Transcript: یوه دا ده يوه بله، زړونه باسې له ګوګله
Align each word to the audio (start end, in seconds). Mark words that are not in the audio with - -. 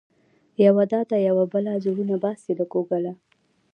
یوه 0.65 0.83
دا 0.91 1.01
ده 1.09 1.17
يوه 1.27 1.45
بله، 1.53 1.71
زړونه 1.85 2.15
باسې 2.23 2.51
له 2.59 2.65
ګوګله 2.73 3.13